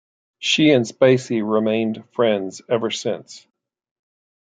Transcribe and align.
She 0.39 0.71
and 0.71 0.83
Spacey 0.83 1.47
remained 1.47 2.03
friends 2.11 2.63
ever 2.67 2.89
since. 2.89 3.45